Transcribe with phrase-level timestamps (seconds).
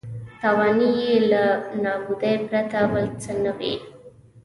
[0.39, 1.43] تاوان یې له
[1.83, 3.73] نابودۍ پرته بل څه نه وي.